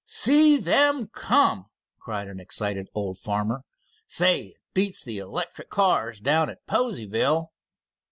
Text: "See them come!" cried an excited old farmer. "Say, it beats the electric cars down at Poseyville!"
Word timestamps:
"See 0.07 0.57
them 0.57 1.09
come!" 1.09 1.67
cried 1.99 2.27
an 2.27 2.39
excited 2.39 2.87
old 2.95 3.19
farmer. 3.19 3.65
"Say, 4.07 4.45
it 4.45 4.55
beats 4.73 5.03
the 5.03 5.19
electric 5.19 5.69
cars 5.69 6.19
down 6.19 6.49
at 6.49 6.65
Poseyville!" 6.65 7.51